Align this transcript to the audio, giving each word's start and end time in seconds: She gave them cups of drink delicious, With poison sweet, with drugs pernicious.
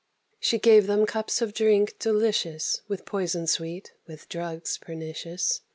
She 0.39 0.57
gave 0.57 0.87
them 0.87 1.05
cups 1.05 1.43
of 1.43 1.53
drink 1.53 1.99
delicious, 1.99 2.81
With 2.87 3.05
poison 3.05 3.45
sweet, 3.45 3.91
with 4.07 4.27
drugs 4.29 4.79
pernicious. 4.79 5.61